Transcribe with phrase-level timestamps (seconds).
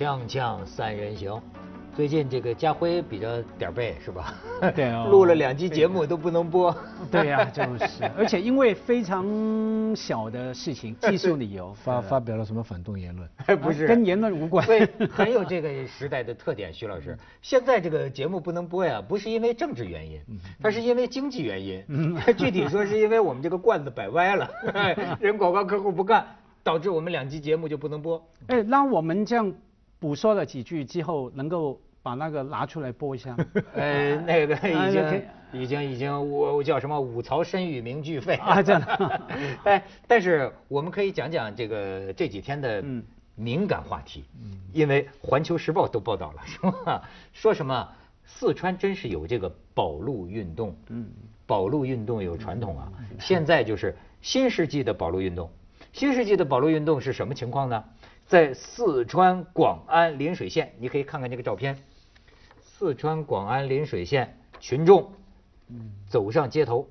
[0.00, 1.38] 锵锵三人行，
[1.94, 4.32] 最近这个家辉比较点儿背是吧？
[4.74, 6.74] 对哦 录了两期节目都不能播。
[7.12, 13.28] 对呀、就是，而且因为非常小的事情，技术理由，发发表了什么反动言论？
[13.60, 14.64] 不是跟言论无关。
[14.64, 17.14] 所以很有这个时代的特点，徐老师。
[17.42, 20.18] 现在这个节目不能播呀，不是因为政治原因，
[20.62, 21.84] 它是因为经济原因。
[22.38, 24.48] 具体说是因为我们这个罐子摆歪了，
[25.20, 26.26] 人广告客户不干，
[26.62, 28.26] 导致我们两期节目就不能播。
[28.46, 29.52] 哎，那我们这样
[30.00, 33.44] 补说了几句之后，能够把那个拿出来播一下吗？
[33.74, 35.22] 呃， 那个已啊经
[35.62, 38.80] 已经已经我我叫什么五朝身与名俱废啊这样
[39.64, 44.24] 哎，但是我们可以讲讲这个这几天的嗯敏感话题，
[44.72, 47.02] 因为《环球时报》都报道了， 是吧？
[47.32, 47.88] 说什么
[48.24, 51.08] 四川真是有这个保路运动，嗯，
[51.46, 55.50] 保路运动有传统啊，现在就是新世纪的保路运动。
[55.92, 57.82] 新世纪的保路运动是什么情况呢？
[58.30, 61.76] 在四川广安邻水县，你可以看看这个照片。
[62.60, 65.10] 四川广安邻水县群众
[66.06, 66.88] 走上街头，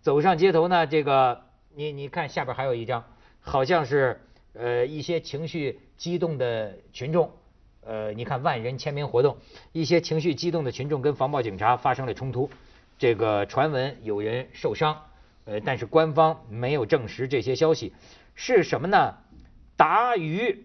[0.00, 1.42] 走上街头呢，这个
[1.74, 3.04] 你你看下边还有一张，
[3.42, 4.22] 好像是
[4.54, 7.32] 呃一些情绪激动的群众，
[7.82, 9.36] 呃，你看万人签名活动，
[9.72, 12.48] 一些情绪激动的群众跟防暴警察发生了冲突，
[12.96, 15.02] 这个传闻有人受伤，
[15.44, 17.92] 呃，但是官方没有证实这些消息，
[18.34, 19.16] 是什么呢？
[19.76, 20.64] 达渝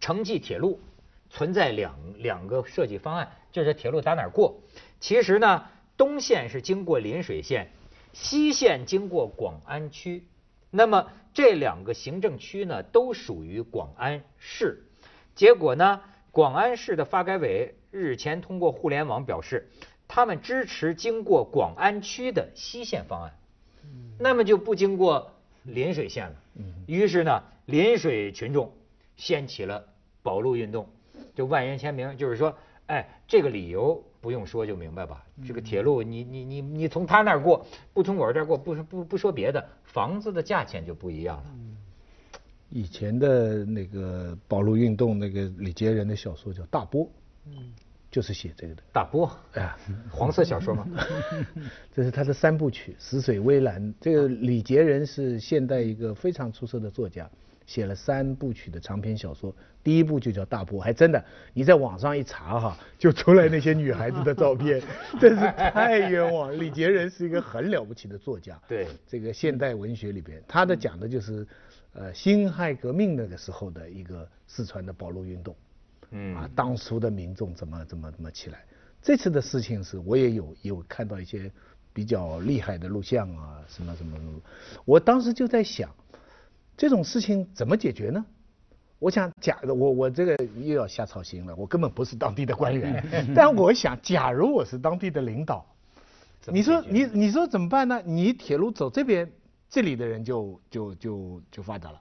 [0.00, 0.80] 城际铁路
[1.28, 4.60] 存在两两个设计方案，就是铁路打哪儿过。
[4.98, 7.70] 其实呢，东线是经过邻水县，
[8.12, 10.24] 西线经过广安区。
[10.70, 14.84] 那么这两个行政区呢，都属于广安市。
[15.34, 19.70] 结果呢，广安市的发改委日前通过互联网表示，
[20.08, 23.32] 他们支持经过广安区的西线方案，
[24.18, 26.36] 那么就不经过邻水县了。
[26.86, 28.72] 于是呢，邻水群众
[29.16, 29.86] 掀起了
[30.22, 30.86] 保路运动，
[31.34, 32.54] 就万人签名，就是说，
[32.86, 35.24] 哎，这个理由不用说就明白吧？
[35.46, 41.44] 这个铁路你你你你从他那儿过，不从我这儿过，不说不不说别的，房子的价钱就不一样了。
[42.68, 47.04] 以前的那个保路运动，那个李杰仁的小说叫《大波》，
[48.12, 48.82] 就是写这个的。
[48.92, 49.74] 大波，哎，
[50.08, 50.86] 黄色小说嘛？
[51.92, 53.82] 这是他的三部曲《死水微澜》。
[54.00, 57.28] 这个李杰仁是现代一个非常出色的作家，
[57.70, 59.54] 写了三部曲的长篇小说。
[59.84, 64.82] 第一部就叫《大波》，还真的，你在网上一查哈，就出来那些女孩子的照片，
[65.20, 66.52] 真是太冤枉。
[66.58, 71.46] 李杰仁是一个很了不起的作家，对这个现代文学里边，他的讲的就是，
[71.92, 75.54] 呃，辛亥革命那个时候的一个四川的保路运动。
[76.10, 78.64] 嗯啊，当初的民众怎么怎么怎么起来。
[79.00, 81.48] 这次的事情是我也有有看到一些
[81.92, 84.40] 比较厉害的录像啊，什么什么什么。
[84.84, 85.88] 我当时就在想，
[86.80, 88.24] 这种事情怎么解决呢？
[88.98, 93.04] 我想，假我我这个又要瞎操心了，我根本不是当地的官员，
[93.36, 95.66] 但我想，假如我是当地的领导，
[96.46, 98.00] 你说你你说怎么办呢？
[98.06, 99.30] 你铁路走这边，
[99.68, 102.00] 这里的人就就就就发达了，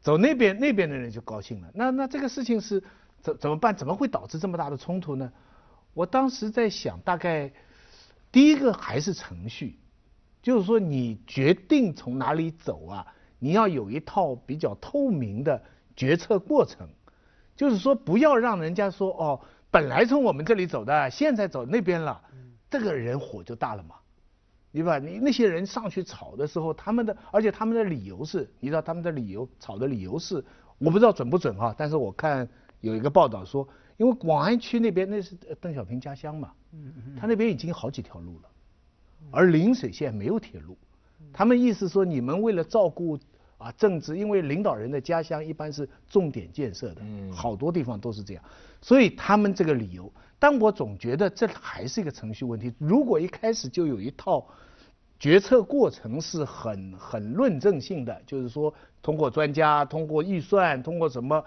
[0.00, 1.68] 走那边那边的人就高兴了。
[1.74, 2.80] 那那这个事情是
[3.20, 3.74] 怎怎么办？
[3.74, 5.32] 怎么会导致这么大的冲突呢？
[5.94, 7.52] 我当时在想，大概
[8.30, 9.80] 第一个还是程序，
[10.40, 13.04] 就是说你决定从哪里走啊，
[13.42, 15.60] 你要有一套比较透明的
[15.96, 16.88] 决策过程。
[17.56, 22.22] 就是说，不要让人家说哦，本来从我们这里走的，现在走那边了，
[22.70, 23.96] 这个人火就大了嘛。
[24.72, 24.98] 对吧？
[24.98, 30.42] 你那些人上去吵的时候，他们的，而且他们的理由是，你知道他们的理由，吵的理由是，
[30.78, 32.48] 我不知道准不准哈，但是我看
[32.80, 36.52] 有一个报道说，因为广安区那边那是呃邓小平家乡嘛，
[37.20, 38.48] 他那边已经好几条路了，
[39.30, 40.78] 而邻水县没有铁路，
[41.34, 43.18] 他们意思说你们为了照顾
[43.62, 48.42] 啊政治，因为领导人的家乡一般是重点建设的，嗯好多地方都是这样，
[48.80, 52.72] 所以他们这个理由，但我总觉得这还是一个程序问题。
[52.78, 54.46] 如果一开始就有一套
[55.18, 61.44] 决策过程是很很论证性的，就是说通过专家、通过预算、通过什么，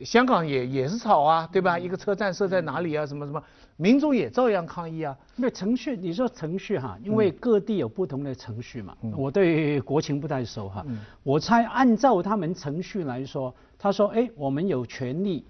[0.00, 1.78] 香港也也是吵啊，对吧？
[1.78, 3.06] 一个车站设在哪里啊？
[3.06, 3.42] 什么什么，
[3.76, 5.16] 民众也照样抗议啊。
[5.36, 8.96] 那程序，你说程序哈，因为各地有不同的程序嘛。
[9.02, 10.84] 嗯我对国情不太熟哈，
[11.22, 15.44] 我猜按照他们程序来说，他说，哎，我们有权利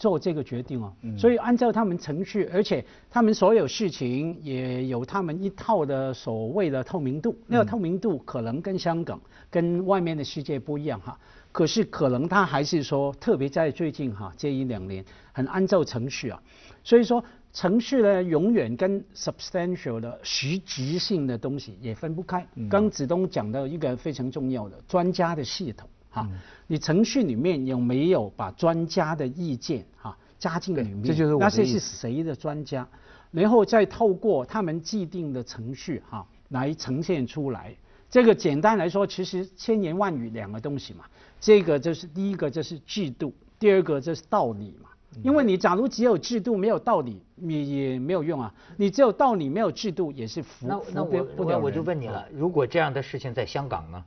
[0.00, 0.92] 做这个决定哦。
[1.02, 7.36] 嗯所以按照他们程序，而且他们所有事情也有他们一套的所谓的透明度。
[7.46, 9.20] 那个透明度可能跟香港、
[9.50, 11.16] 跟外面的世界不一样哈。
[11.52, 16.42] 可是可能他还是说，特别在最近哈这一两年，很按照程序啊。
[16.82, 22.46] 所以说程序呢，永远跟 substantial 的实质性的东西也分不开。
[22.70, 26.28] 刚子东讲到一个非常重要的专家的系统，哈。
[26.66, 31.02] 你程序里面有没有把专家的意见哈加进里面？
[31.04, 32.86] 这就是我那些是谁的专家？
[33.30, 37.74] 然后再透过他们既定的程序哈来呈现出来。
[38.08, 41.04] 这个简单来说，其实千言万语两个东西嘛。
[41.40, 44.90] 这个就是第一个就是制度，第二个就是道理嘛。
[45.22, 48.54] 因为你假如只有制度没有道理，你也没有用啊。
[48.76, 51.26] 你只有道理没有制度，也是服那我
[51.60, 54.04] 我就问你了，如果这样的事情在香港呢，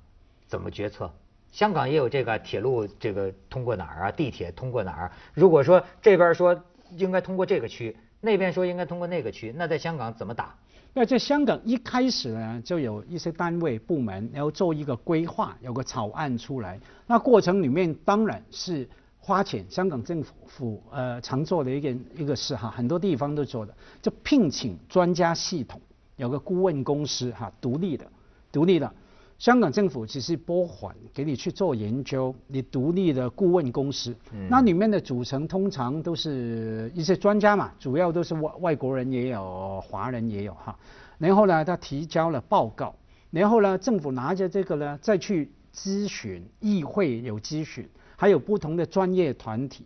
[0.47, 1.11] 怎么决策？
[1.53, 4.11] 香港也有这个铁路，这个通过哪儿啊？
[4.11, 5.11] 地铁通过哪儿？
[5.35, 6.59] 如果说这边说
[6.97, 10.55] 应该通过这个区，那边说应该通过那个区，那在香港怎么打？
[10.95, 16.79] 那在香港一开始呢，就有一些单位部门，然后做一个规划，有个草案出来。
[17.05, 18.89] 那过程里面当然是
[19.19, 23.71] 花钱，香港政府呃常做的一件一个事哈，很多地方都做的，
[24.01, 25.79] 就聘请专家系统，
[26.15, 28.07] 有个顾问公司哈，独立的，
[28.51, 28.91] 独立的。
[29.39, 34.15] 香港政府只是拨款给你去做研究，你独立的顾问公司，
[34.49, 40.77] 那里面的组成通常都是一些专家嘛，主要都是外外国人也有，华人也有哈。
[41.17, 42.95] 然后呢，他提交了报告，
[43.31, 49.85] 然后呢，政府拿着这个呢，再去咨询议会有咨询，还有不同的专业团体，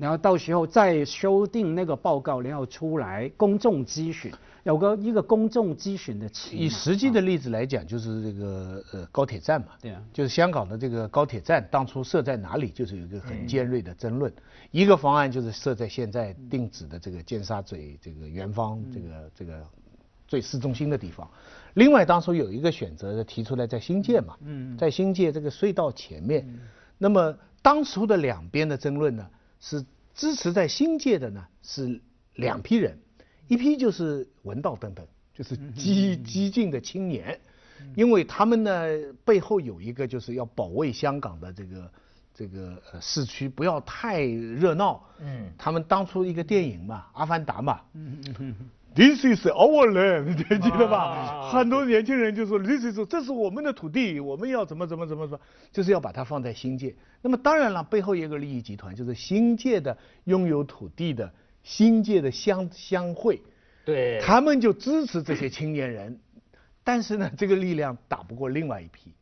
[0.00, 4.32] 然后到时候再修订那个报告，然后出来公众咨询，
[4.64, 6.28] 有个一个公众咨询的。
[6.52, 14.32] 以实际的例子来讲，就是这个呃高铁站嘛，对啊就是香港的这个高铁站当初设在哪里，就是有一个很尖锐的争论。
[14.70, 19.66] 一个方案就是设在现在定址的这个尖沙咀这个元芳这个这个
[20.26, 21.28] 最市中心的地方。
[21.74, 26.46] 另外，当初有一个选择提出来在新界嘛，嗯在新界这个隧道前面。
[26.98, 29.26] 那么当初的两边的争论呢，
[29.60, 29.84] 是
[30.14, 32.00] 支持在新界的呢是
[32.34, 32.98] 两批人，
[33.48, 37.38] 一批就是文道等等，就是激激进的青年，
[37.94, 38.86] 因为他们呢
[39.24, 41.92] 背后有一个就是要保卫香港的这个
[42.34, 45.02] 这个呃市区不要太热闹。
[45.20, 47.80] 嗯他们当初一个电影嘛，《阿凡达》嘛。
[48.92, 50.98] This is our land，你记得吧？
[50.98, 56.94] 啊很多年轻人就说 This is 这是我们的土地，我们要怎么怎么怎么怎么，就是要把它放在新界。
[57.22, 61.32] 那么当然了，背后有一个利益集团，就是新界的拥有土地的
[61.62, 63.40] 新界的乡乡会，
[63.84, 66.18] 对，他们就支持这些青年人，
[66.82, 69.12] 但是呢，这个力量打不过另外一批，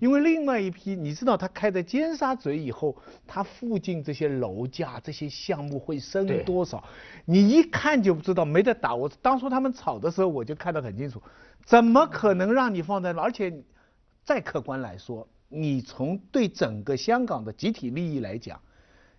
[0.00, 6.82] 因为另外一批，你知道他开在尖沙咀以后，它附近这些楼价、这些项目会升多少，
[7.26, 8.94] 你一看就知道没得打。
[8.94, 11.22] 我当初他们吵的时候，我就看得很清楚，
[11.64, 13.22] 怎么可能让你放在那？
[13.22, 13.62] 而且，
[14.24, 18.58] 再客观来说，你从对整个香港的集体利益来讲，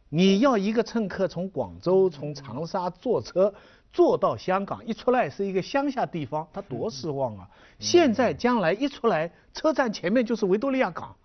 [0.09, 3.53] 你要一个乘客从广州、从长沙坐车
[3.93, 7.49] 坐到香港，一出来是一个乡下地方，他多失望啊！
[7.79, 11.15] 现在将来一出来，车站前面就是维多利亚港，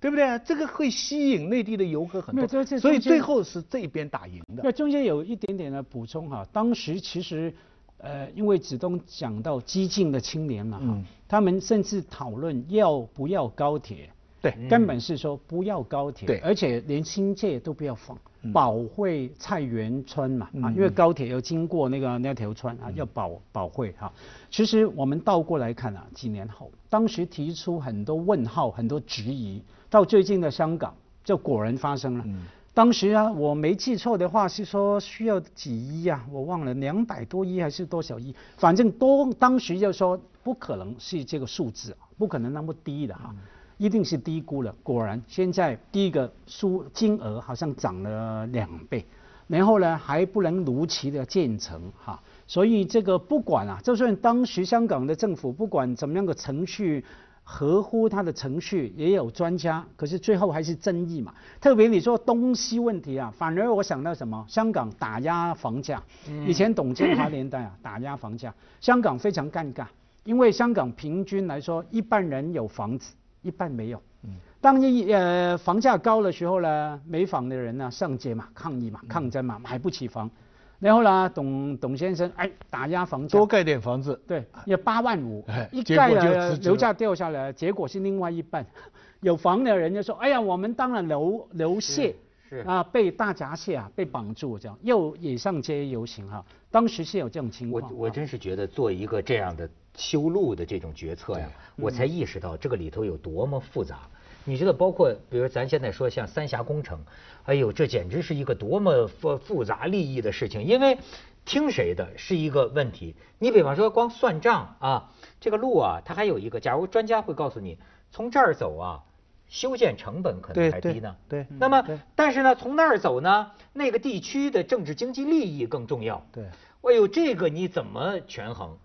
[0.00, 0.38] 对不对？
[0.44, 2.46] 这个会吸引内地的游客很多，
[2.78, 4.62] 所以最后是这边打赢的。
[4.64, 7.54] 那中间有一点点的补充哈，当时其实，
[7.98, 14.10] 呃，因为子东讲到激进的青年嘛哈，嗯他们甚至讨论要不要高铁，
[14.40, 16.38] 对根本是说不要高铁，对。
[16.38, 18.52] 而且连新界都不要放，嗯。
[18.52, 24.12] 保会菜园村嘛啊，嗯因为高铁要经过那个那条村啊，要保保会哈。
[24.50, 32.24] 其实我们倒过来看啊，几年后，当时提出很多问号，很多质疑，到最近的香港，就果然发生了。
[32.26, 32.42] 嗯。
[32.72, 43.34] 当时啊，我没记错的话是说需要几亿啊，我忘了两百多亿还是多少亿，反正多当时就说不可能是这个数字，不可能那么低的哈，
[43.80, 44.74] 一定是低估了。
[44.82, 49.04] 果然现在第一个数金额好像涨了两倍，
[49.48, 57.02] 然后呢还不能如期的建成哈，所以这个不管啊，就算当时香港的政府不管怎么样的程序。
[57.42, 61.34] 合乎它的程序，也有专家，可是最后还是争议嘛。
[61.60, 64.44] 特别你说东西问题啊，反而我想到什么？
[64.46, 66.00] 香港打压房价，
[66.46, 69.84] 以前董建华年代啊，打压房价，香港非常尴尬，
[70.22, 74.00] 因为香港平均来说，一半人有房子，一半没有。
[74.24, 74.30] 嗯
[74.60, 80.30] 当一呃房价高的时候呢，没房的人呢上街嘛，抗议嘛，抗争嘛，买不起房。
[80.78, 88.66] 然后呢，董董先生哎打压房价，多盖点房子，对，要八万五哎，一盖了楼价掉下来，结果是另外一半。
[89.20, 92.14] 有房的人就说：“哎呀，我们当然楼楼蟹
[92.48, 97.82] 是啊，被大闸蟹啊被绑住，这样又也上街游行哈、当时是有这种情况。
[97.92, 104.08] 我我真是觉得做一个这样的修路的这种决策呀，我才意识到这个里头有多么复杂。
[104.44, 106.98] 你知道，包括比如咱现在说像三峡工程，
[107.44, 110.98] 哎呦，这简直是一个多么复复杂利益的事情，因为
[111.44, 113.14] 听谁的是一个问题。
[113.38, 117.78] 你比方说光算账啊，这个路啊，它还有一个，假如专家会告诉你，
[118.10, 119.04] 从这儿走啊，
[119.46, 121.14] 修建成本可能还低呢。
[121.28, 126.26] 对那么，但是呢，从那儿走呢，那个地区的政治经济利益更重要。
[126.32, 126.44] 对，
[126.80, 128.78] 哎呦，这个你怎么权衡？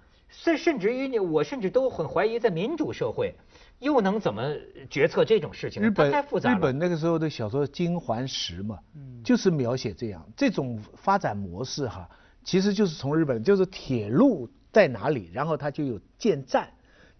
[0.43, 3.33] 甚甚至于你，我甚至都很怀疑，在民主社会，
[3.79, 4.53] 又能怎么
[4.89, 5.81] 决策这种事情？
[5.81, 6.57] 它日本太复杂了。
[6.57, 8.77] 日本那个时候的小说《金环石》嘛，
[9.23, 12.07] 就是描写这样这种发展模式哈，
[12.43, 16.69] 其实就是从日本，就是铁路在哪里，然后它就有建站，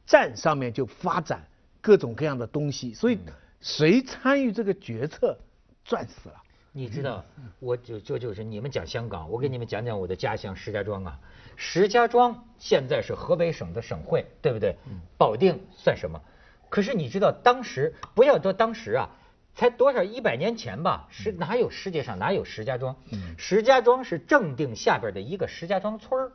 [0.06, 1.48] 站上面就发展
[1.82, 3.18] 各种各样的东西，所以
[3.62, 5.38] 谁参与这个决策，
[5.84, 6.36] 赚死了。
[6.74, 7.24] 你知道，
[7.60, 11.18] 我就就就是你们讲香港，我给你们讲讲我的家乡石家庄啊。
[11.56, 14.76] 石家庄现在是河北省的省会，对不对？
[15.18, 16.22] 保定算什么？
[16.70, 19.10] 可是你知道，当时不要说当时啊，
[19.56, 22.96] 才多少一百年前吧，是哪有世界上哪有石家庄？
[23.38, 26.32] 石家庄是正定下边的一个石家庄村儿，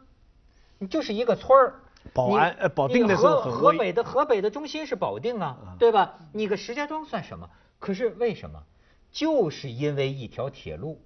[0.78, 1.74] 你就是一个村儿。
[2.14, 6.14] 保你安呃保你定的河河北的河北的中心是保定啊，对吧？
[6.32, 7.50] 你个石家庄算什么？
[7.78, 8.62] 可是为什么？
[9.12, 11.02] 就是因为一条铁路，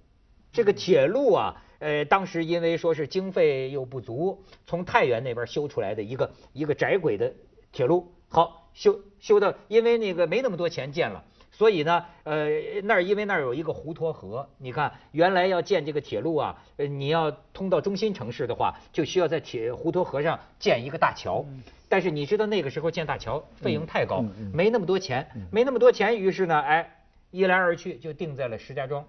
[0.55, 7.33] 这个铁路啊，呃，当时因为说是经费又不足，从太原那边修出来的一个一个窄轨的
[7.73, 11.25] 铁路，好修修到，因为那个没那么多钱建了。
[11.51, 12.47] 所以呢，呃，
[12.83, 21.45] 那儿因为那儿有一个滹沱河，你看原来要建这个铁路啊，呃，你要通到中心城市的话，就需要在铁滹沱河上建一个大桥。
[21.89, 29.05] 但是你知道那个时候建大桥费用太高，没那么多钱，没那么多钱，于是呢，哎，一来二去就定在了石家庄，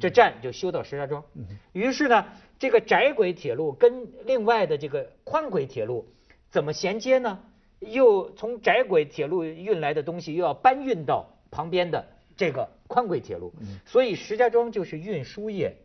[0.00, 1.24] 这站就修到石家庄。
[1.72, 2.26] 于是呢，
[2.58, 6.06] 这个窄轨铁路跟另外的这个宽轨铁路
[6.50, 7.40] 怎么衔接呢？
[7.80, 13.52] 又从窄轨铁路运来的东西又要搬运到旁边的这个宽轨铁路，
[13.84, 15.76] 所以石家庄就是运输业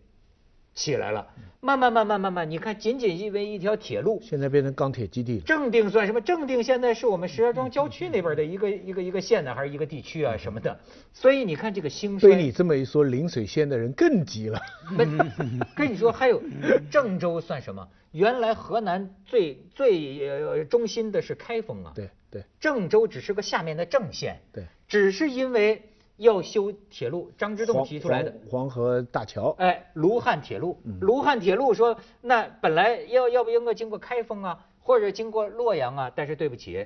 [0.74, 1.28] 起来了。
[1.63, 5.44] 慢慢慢慢慢慢，你看，仅仅因为一条铁路，现在变成钢铁基地了。
[5.46, 6.20] 正定算什么？
[6.20, 10.80] 正定现在是我们石家庄郊区那边的一个一个一个县呢，还是一个地区啊什么的。
[11.13, 12.32] 所以你看这个兴衰。
[12.32, 14.60] 被你这么一说，临水县的人更急了。
[14.90, 15.06] 不，
[15.78, 16.42] 跟你说，还有
[16.90, 17.88] 郑州算什么？
[18.12, 25.82] 原来河南最最呃中心的是开封啊，对对郑州只是个下面的郑县，对，只是因为
[26.22, 28.32] 要修铁路，张之洞提出来的。
[28.48, 29.50] 黄黄河大桥。
[29.58, 36.86] 哎，卢汉铁路，卢汉铁路说，那本来要要不应该经过开封啊，或者经过洛阳啊，但是对不起，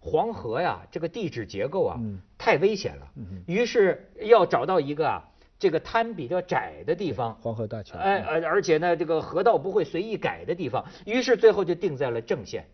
[0.00, 1.98] 黄河呀，这个地质结构啊，
[2.36, 3.08] 太危险了，
[3.46, 5.24] 于是要找到一个啊，
[5.58, 7.96] 这个滩比较窄的地方，黄河大桥。
[7.98, 12.66] 哎，而而且呢，这个河道不会随意改的地方，于是最后就定在了郑县，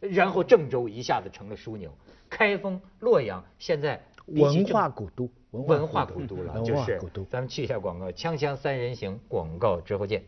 [0.00, 1.92] 然后郑州一下子成了枢纽，
[2.30, 7.00] 开封、洛阳现在文化古都，文化古都了，就是。
[7.30, 10.22] 咱们去一下广告，锵锵三人行，广告之后见。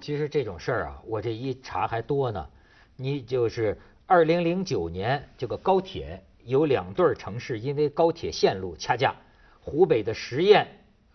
[0.00, 2.46] 其实这种事儿啊，我这一查还多呢。
[2.96, 9.16] 你就是二零零九年这个高铁有两对儿城市因为高铁线路掐架，
[9.60, 10.66] 湖北的十堰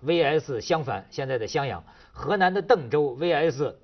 [0.04, 3.76] VS 襄樊，现在的襄阳；河南的邓州 VS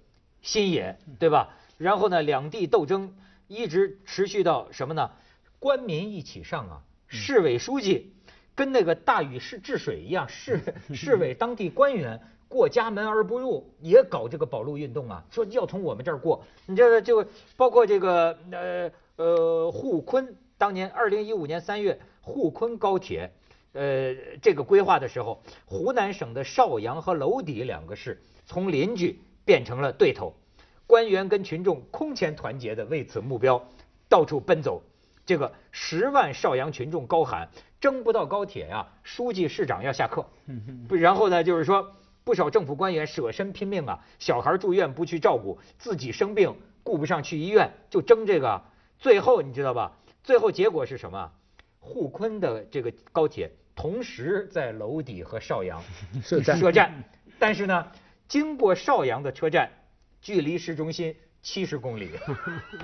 [0.41, 1.55] 新野，对吧？
[1.77, 3.13] 然后呢，两地斗争
[3.47, 5.11] 一直持续到什么呢？
[5.59, 6.81] 官民一起上啊，
[7.15, 8.13] 市委书记
[8.53, 10.59] 跟那个大禹治治水一样，市
[10.93, 16.43] 市委当地官员过家门而不入，也搞这个保路运动啊，说要从我们这儿过。
[16.67, 17.25] 你这个就
[17.57, 23.31] 包括这个呃呃沪昆，当年二零一五年三月沪昆高铁。
[23.73, 30.33] 呃，这个规划的时候，湖南省的邵阳和娄底两个市从邻居变成了对头，
[30.87, 33.61] 官员跟群众空前团结的为此目标
[34.07, 34.81] 到处奔走。
[35.25, 40.25] 这个十万邵阳群众高喊争不到高铁呀、书记市长要下课。
[40.87, 48.61] 不，然后呢，就是说不少政府官员舍身拼命啊，小孩住院不去照顾，自己生病顾不上去医院，就争这个。
[48.97, 49.97] 最后你知道吧？
[50.23, 51.31] 最后结果是什么？
[51.79, 55.83] 沪昆的这个高铁同时在娄底和邵阳
[56.23, 57.03] 设站设站，
[57.37, 57.91] 但是呢，
[58.27, 59.69] 经过邵阳的车站，
[60.21, 61.15] 距离市中心
[61.45, 62.09] 七十公里，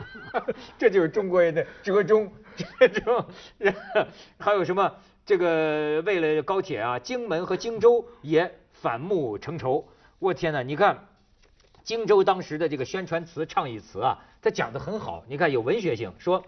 [0.77, 3.25] 这就是中国人的折中，折中。
[4.37, 4.95] 还有什么？
[5.25, 9.89] 这个为了高铁啊，荆门和荆州也反目成仇。
[10.19, 10.61] 我天哪！
[10.61, 11.07] 你看。
[11.83, 16.45] 荆州当时的这个宣传词、倡议词啊，他讲的很好，你看有文学性，说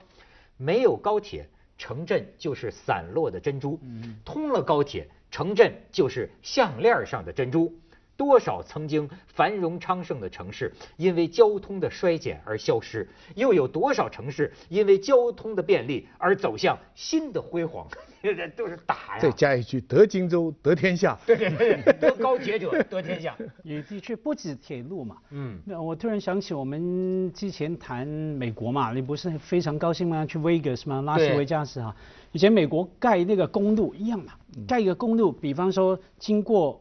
[0.58, 3.80] 没有高铁，城镇就是散落的珍珠；
[4.24, 7.74] 通了高铁，城镇就是项链上的珍珠。
[8.16, 13.08] 多少曾经繁荣昌盛的城市，因为交通的衰减而消失？
[13.36, 17.88] 又有多少城市因为交通的便利而走向新的辉煌？
[18.24, 19.20] 这都是打呀！
[19.20, 21.20] 再加一句：得荆州，得天下。
[21.26, 23.36] 对对对，得高洁者得天下。
[23.64, 25.18] 也的确不止铁路嘛。
[25.32, 25.60] 嗯。
[25.66, 30.26] 那我突然想起我们之前谈美国嘛，你不是非常高兴吗？
[30.26, 31.02] 去 Vegas 吗？
[31.02, 31.94] 拉斯维加斯啊。
[32.32, 34.34] 以前美国盖那个公路一样嘛，
[34.66, 36.80] 盖一个公路，比方说经过。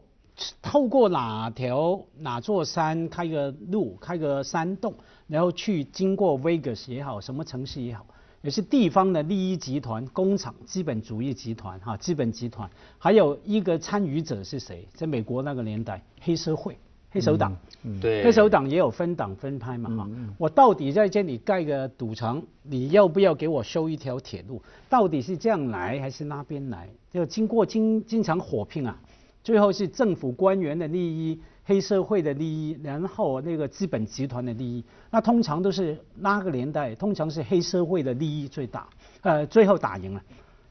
[0.61, 4.93] 透过哪条哪座山开个路，开个山洞，
[5.27, 8.05] 然后去经过 Vegas 也好，什么城市也好，
[8.41, 14.87] 也是地方的利益集团、工厂、资本主义集团哈，资本集团，还有一个参与者是谁？
[14.93, 16.75] 在美国那个年代，黑社会、
[17.11, 17.55] 黑手党，
[18.01, 20.09] 对，黑手党也有分党分派嘛哈。
[20.39, 24.59] 我到底在这里盖个赌城，你要不要给我修一条铁路？
[24.89, 26.89] 到底是这样来还是那边来？
[27.11, 28.97] 就经过经经常火拼啊。
[29.43, 34.83] 最后是政府官员的利益、黑社会的利益，然后那个资本集团的利益。
[35.11, 38.87] 那通常都是那个年代，通常是黑社会的利益最大，
[39.21, 40.21] 呃，最后打赢了。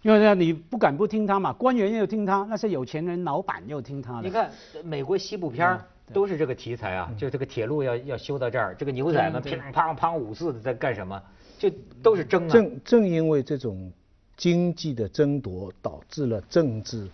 [0.00, 4.22] 因为呢，你不敢不听他嘛，官员又听他，那些有钱人、老板又听他的。
[4.22, 4.50] 你看
[4.82, 5.78] 美国西部片
[6.12, 11.22] 都是这个题材啊，就这个铁路要要修到这儿，这个牛仔们乒乓乓五四的在干什么？
[11.58, 11.70] 就
[12.02, 12.50] 都是争啊。
[12.50, 13.92] 正正因为这种
[14.36, 17.06] 经济的争夺，导致了政治。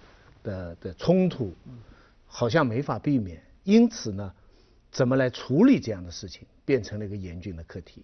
[0.48, 1.52] 的的冲突
[2.26, 4.32] 好像没法避免，因此呢，
[4.90, 8.02] 怎么来处理这样的事情，变成了一个严峻的课题。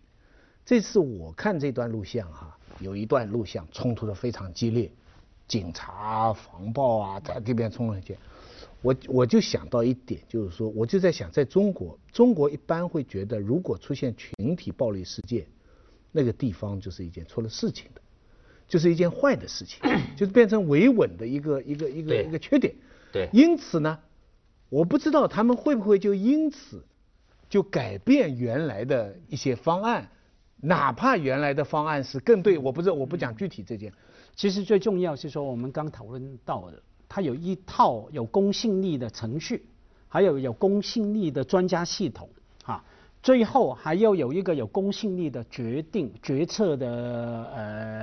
[0.66, 4.90] 这次我看这段录像哈，有一段录像冲突的非常激烈，
[5.48, 8.16] 警察、防暴啊，在这边冲上去，
[8.82, 15.46] 我我就想到一点，就是说，我就在想，在中国，中国一般会觉得，如果出现群体暴力事件，
[16.12, 18.00] 那个地方就是一件出了事情的。
[18.66, 19.80] 就是一件坏的事情，
[20.16, 22.74] 就是变成维稳的一个一个一个一个缺点。
[23.12, 23.98] 对，因此呢，
[24.68, 26.84] 我不知道他们会不会就因此
[27.48, 30.08] 就改变原来的一些方案，
[30.60, 32.58] 哪怕原来的方案是更对。
[32.58, 33.92] 我不知道，我不讲具体这件。
[34.34, 39.64] 其实最重要是说，我们刚讨论到的，它有一套有公信力的程序，
[40.08, 42.28] 还有有公信力的专家系统
[42.64, 42.84] 啊，
[43.22, 46.88] 最后还要有一个有公信力的决定决策的
[47.54, 47.93] 呃。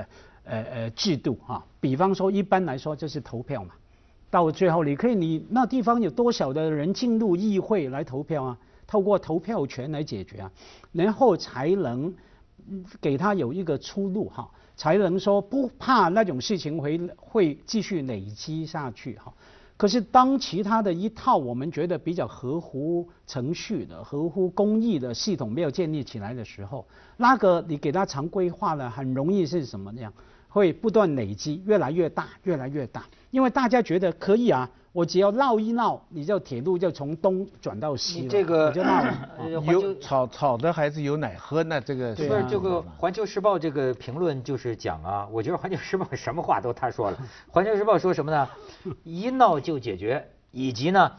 [0.91, 3.73] 制度哈，比方说一般来说就是投票嘛，
[4.29, 8.57] 到最后你可以你那地方有多少的人进入议会来投票啊？
[8.87, 10.51] 透过投票权来解决啊，
[10.91, 12.13] 然后才能
[12.99, 19.33] 给他有一个出路哈，才能说不怕那种事情会会继续累积下去哈。
[19.77, 26.85] 可是当其他的一套我们觉得比较合乎程序的、合乎公益的系统没有建立起来的时候，
[27.17, 30.13] 那个你给他常规化了，很容易是什么样？
[30.53, 33.05] 会不断累积，越来越大，越来越大。
[33.29, 38.27] 因为大家觉得可以啊，我只要闹一闹，你就铁路就从东转到西了。
[38.27, 39.01] 这个就闹
[39.61, 47.17] 有吵吵的孩子有奶喝，那这个不是这个《环球时报》这个评论就是讲啊，我觉得《环球时报》什么话都他说了，
[47.49, 48.49] 《环球时报》说什么呢？
[49.05, 51.13] 一闹就解决，以及呢，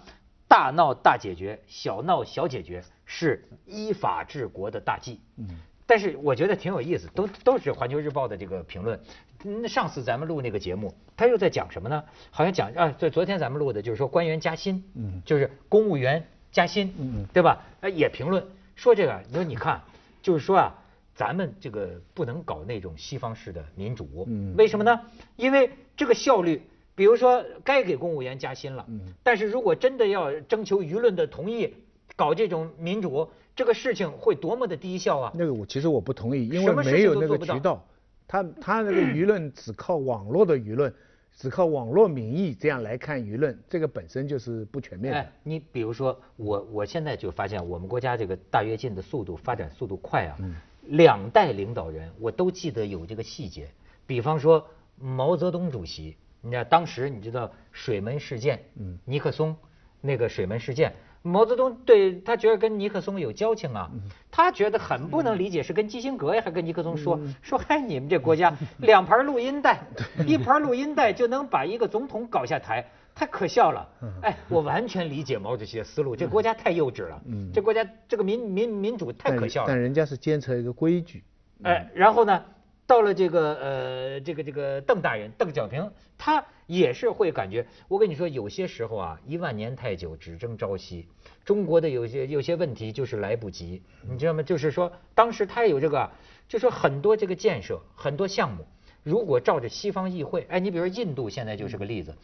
[0.46, 5.22] 大闹大解决，小闹小解决，是依法治国的大忌。
[5.38, 5.48] 嗯。
[5.92, 8.98] 但是我觉得挺有意思，都都是《环球日报》的这个评论。
[9.42, 12.02] 那上次咱们录那个节目，他又在讲什么呢？
[12.30, 17.62] 好像讲啊，对，昨天咱们录的就是说官员加薪，嗯，就是公务员加薪，嗯，对吧？
[17.82, 18.42] 哎，也评论
[18.74, 19.82] 说这个，你说你看，
[20.22, 20.72] 就是说啊，
[21.14, 24.98] 咱们这个不能搞那种西方式的民主，嗯，为什么呢？
[25.36, 26.62] 因为这个效率，
[26.94, 31.74] 比如说该给公务员加薪了，嗯，但是如果真的要征求舆论的同意，
[32.16, 33.28] 搞这种民主。
[33.54, 35.32] 这个事情会多么的低效啊！
[35.34, 37.86] 那个我其实我不同意，因为没有那个渠道，
[38.26, 40.92] 他他那个舆论只靠网络的舆论，
[41.36, 45.18] 只靠网络民意这样来看舆论，这个本身就是不全面的。
[45.20, 50.38] 哎，你比如说我我现在就发现我们国家这个大跃进的速度发展速度快啊，
[50.86, 53.68] 两代领导人我都记得有这个细节，
[54.06, 54.66] 比方说
[54.98, 59.54] 毛泽东主席，你看当时你知道水门事件，嗯，尼克松
[60.00, 60.94] 那个水门事件。
[61.22, 63.90] 毛泽东对他觉得跟尼克松有交情啊，
[64.30, 69.80] 他觉得很不能理解，是跟基辛格呀，还跟尼克松说说，嗨，你们这国家 两盘录音带，
[70.26, 73.88] 一盘录音带就能把一个总统搞下台，太可笑了。
[74.22, 77.22] 哎，我完全理解毛主席的思路，这国家太幼稚了，
[77.54, 79.68] 这国家这个民民民主太可笑了。
[79.68, 81.22] 但人家是坚持一个规矩。
[81.62, 82.42] 哎，然后呢？
[82.84, 87.66] 到了这个呃，这个这个邓大人邓小平，他也是会感觉。
[87.86, 91.06] 我跟你说，有些时候啊，一万年太久，只争朝夕。
[91.44, 94.42] 中国的有些有些问题就是来不及，你知道吗？
[94.42, 96.10] 就是说，当时他有这个，
[96.48, 98.64] 就说很多这个建设，很多项目，
[99.02, 102.14] 如果照着西方议会，哎，你比如说印度现在就是个例子，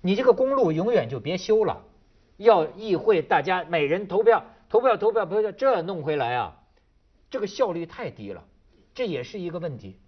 [0.00, 1.84] 你这个公路永远就别修了，
[2.36, 6.56] 要议会大家每人投票，投票投票投票，这弄回来啊，
[7.30, 8.44] 这个效率太低了，
[8.92, 9.98] 这也是一个问题。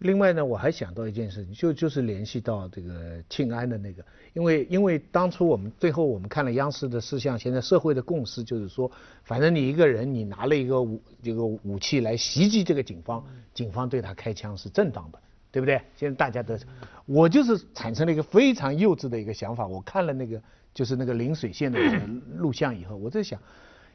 [0.00, 8.88] 另外呢，我还想到一件事情，就就是联系到这个庆安的那个，因为因为当初我们最后我们看了央视的事项，现在社会的共识就是说，
[9.24, 15.18] 反正你一个人你拿了一个武这个武器来袭击这个警方，警方对他开枪是正当的，
[15.50, 15.80] 对不对？
[15.96, 16.56] 现在大家都，
[17.04, 20.40] 我就是产生了一个非常幼稚的一个想法，我看了那个
[20.72, 21.78] 就是那个临水县的
[22.38, 23.40] 录像以后，我在想，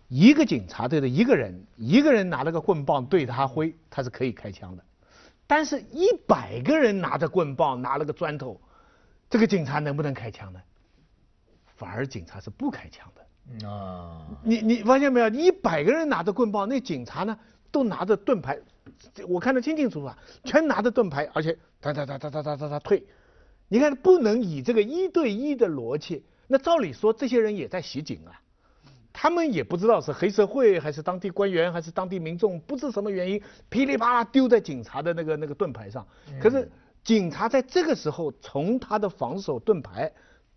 [0.09, 4.83] 一个警察对着一个人，一个人拿了个棍棒对他挥，他是可以开枪的。
[5.45, 8.59] 但是，一百个人拿着棍棒，拿了个砖头，
[9.29, 10.61] 这个警察能不能开枪呢？
[11.75, 13.67] 反而警察是不开枪的。
[13.67, 15.27] 啊，你你发现没有？
[15.29, 17.37] 一百个人拿着棍棒，那警察呢，
[17.71, 18.57] 都拿着盾牌，
[19.27, 23.05] 我看得清清楚楚啊，全拿着盾牌，而且哒哒哒哒哒哒哒哒退。
[23.67, 28.39] 你看，不能以这个一对一的逻辑，那照理说，这些人也在袭警啊。
[29.23, 36.05] 他们也不知道是黑社会还是当地官员还是当地民众，不知什么原因，噼里啪啦丢在警察的那个那个盾牌上。
[36.41, 36.69] 可是
[37.05, 40.11] 警察在这个时候，从他的防守盾牌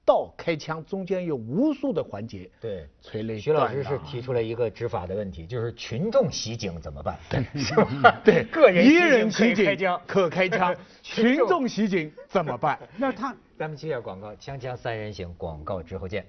[0.05, 2.51] 到开枪，中间有无数的环节。
[2.61, 3.39] 对，催泪。
[3.39, 7.17] 徐老师是提出了一个执法的问题，就是群众袭警怎么办？
[7.31, 8.19] 对，是吧？
[8.27, 10.75] 对，个人一人袭警开枪可开枪，
[11.05, 12.77] 群众袭警怎么办？
[12.97, 16.27] 那他，咱们接下广告，锵锵三人行，广告之后见。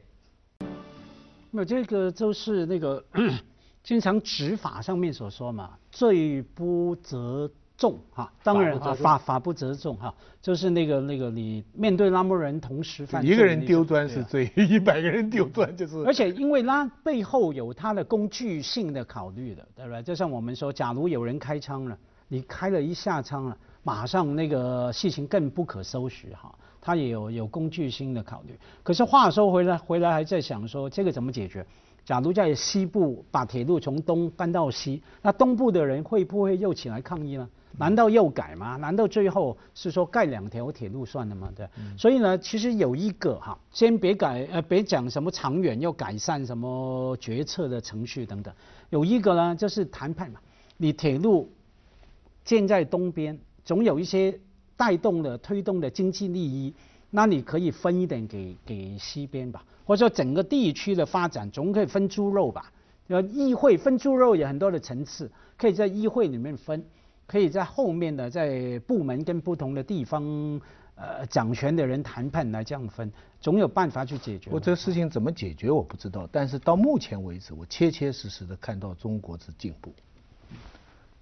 [1.52, 3.04] 那这个就是那个
[3.84, 8.32] 经常执法上面所说嘛，罪不责众哈。
[8.44, 16.04] 当然啊，法法不责众哈，就是那个那个你面对那么人同时犯，一个人丢砖是罪， 一百个人丢砖就是。
[16.06, 20.04] 而且因为他背后有他的工具性的考虑的，对不对？
[20.04, 26.54] 就像我们说，假如有人开枪了，你开了一下枪了，马上那个事情更不可收拾哈。
[26.88, 31.66] 他也有有工具性的考虑，可是话说回来，回来还在想说这个怎么解决？
[32.06, 37.46] 假如在西部把铁路从东搬到西，那东部的人会不会又起来抗议呢？
[37.78, 38.78] 难道又改吗？
[38.78, 41.52] 难道最后是说盖两条铁路算了吗？
[41.54, 48.54] 对，所以呢，其实有一个哈，先别改呃，别讲什么长远要改善什么决策的程序等等，
[48.92, 50.40] 有一个呢就是谈判嘛，
[50.78, 51.52] 你铁路
[52.46, 54.40] 建在东边，总有一些。
[54.78, 56.74] 带动了、推动的经济利益，
[57.10, 62.72] 那你可以分一点给给西边吧，或者说整个地区的发展总可以分猪肉吧？
[63.08, 66.86] 呃，议会分猪肉有很多的层次，可以在议会里面分，
[67.26, 70.62] 可以在后面的在部门跟不同的地方
[70.96, 74.52] 呃掌权的人谈判来这样分，总有办法去解决。
[74.52, 79.94] 我这个事情怎么解决我不知道，但是到目前为止，我切切实实的看到中国之进步。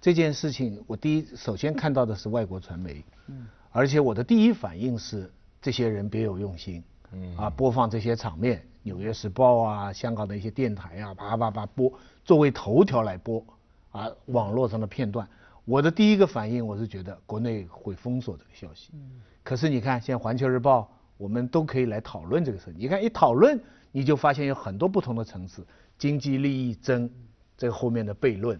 [0.06, 5.28] 这件事情，我第一首先看到的是外国传媒，嗯，而且我的第一反应是
[5.60, 7.36] 这些人别有用心，嗯。
[7.36, 11.92] 啊，播放这些场面，《纽约时报》啊，香港的一些电台啊，叭叭叭播，
[12.24, 13.44] 作为头条来播，
[13.90, 15.28] 啊，网络上的片段，
[15.64, 20.82] 我的第一个反应我是觉得国内会封锁这个消息，嗯，可是你看，现在《环球日报》，
[21.16, 25.66] 我们都可以来讨论这个事，你看一讨论，你就发现有很多不同的层次，
[25.98, 27.10] 经济利益争，
[27.58, 28.56] 这个后面的悖论，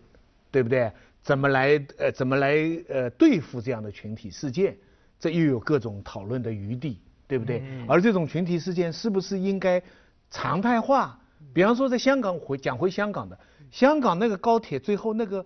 [0.50, 0.90] 对不对？
[1.26, 2.54] 怎么来呃怎么来
[2.88, 4.76] 呃对付这样的群体事件？
[5.18, 7.60] 这又有各种讨论的余地，对不对？
[7.88, 9.82] 而这种群体事件是不是应该
[10.30, 11.18] 常态化？
[11.52, 13.36] 比方说在香港回讲回香港的，
[13.72, 15.44] 香港那个高铁最后那个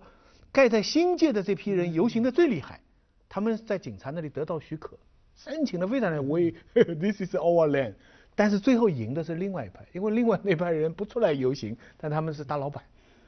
[0.51, 2.79] 盖在新界的这批人游行的最厉害，
[3.27, 4.95] 他们在警察那里得到许可，
[5.35, 6.51] 申请的非常的 We
[6.93, 7.93] This is our land，
[8.35, 12.83] 但是最后赢的是另外一派，因为另外那派人不出来游行，但他们是大老板，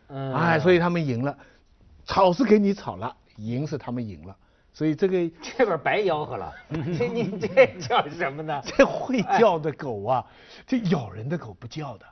[0.09, 1.35] 嗯哎，所以他们赢了。
[2.05, 4.35] 吵是给你吵了，赢是他们赢了，
[4.73, 6.53] 所以这个 这边白吆喝了，
[6.97, 8.61] 这你这叫什么呢？
[8.65, 10.25] 这会叫的狗啊，
[10.67, 12.05] 这咬人的狗不叫的，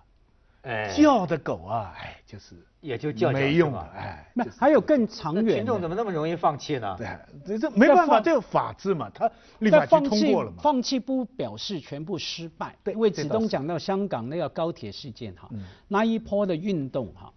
[0.64, 6.96] 哎，叫的狗啊，哎，就是也就叫没用了，哎，还有更长远，群众怎么那么容易放弃呢？
[6.98, 7.08] 对，
[7.46, 10.58] 这这没办法，这个法治嘛，他立法局通过了嘛。
[10.62, 15.50] 放弃不表示全部失败，因为子东讲到香港那个高铁事件哈，
[15.88, 17.32] 那一波的运动哈。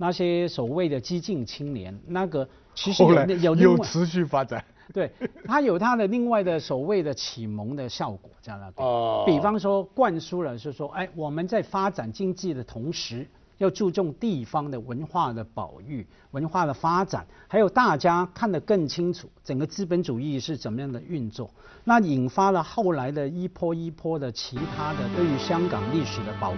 [0.00, 3.02] 那些所谓的激进青年，那个其实
[3.40, 5.12] 有有持续发展，对，
[5.44, 8.86] 他有他的另外的所谓的启蒙的效果在那边。
[8.86, 9.24] 哦。
[9.26, 13.26] 比方说灌输了是说，哎，我们在发展经济的同时，
[13.58, 21.50] 要注重地方的文化的保育、文化的发展，还有大家看得更清楚整个资本主义是怎么样的运作，
[21.82, 26.56] 那引发了后来的一波一波的其他的对于香港历史的保护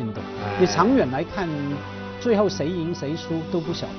[0.00, 0.24] 运动。
[0.58, 1.46] 你长远来看。
[2.20, 3.92] 最后谁赢谁输都不晓得，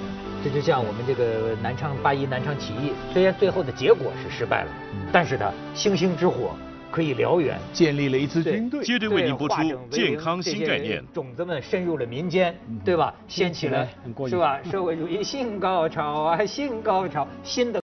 [0.43, 4.71] 这就像我们这个南昌八一南昌起义，虽然最后的结果是失败了，
[5.11, 6.55] 但是它星星之火
[6.91, 7.57] 可以燎原。
[7.71, 8.83] 建立了一支军队。
[8.83, 9.55] 接着为您播出
[9.89, 11.03] 健康新概念。
[11.13, 12.53] 种子们深入了民间，
[12.83, 13.13] 对吧？
[13.27, 13.87] 掀起了
[14.27, 14.59] 是吧？
[14.69, 17.81] 社会主义新高潮啊，新高潮，新的。